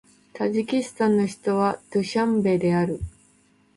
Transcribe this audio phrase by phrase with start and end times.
[0.33, 3.01] タジキスタンの首都はドゥシャンベである